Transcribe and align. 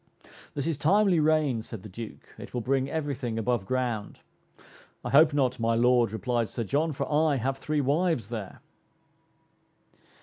"This 0.55 0.65
is 0.65 0.79
timely 0.79 1.19
rain," 1.19 1.61
said 1.61 1.83
the 1.83 1.87
Duke, 1.87 2.29
"it 2.39 2.55
will 2.55 2.61
bring 2.61 2.89
every 2.89 3.13
thing 3.13 3.37
above 3.37 3.67
ground." 3.67 4.17
"I 5.05 5.11
hope 5.11 5.31
not, 5.31 5.59
my 5.59 5.75
Lord," 5.75 6.11
replied 6.11 6.49
Sir 6.49 6.63
John, 6.63 6.91
"for 6.91 7.07
I 7.07 7.35
have 7.35 7.59
three 7.59 7.81
wives 7.81 8.29
there." 8.29 8.61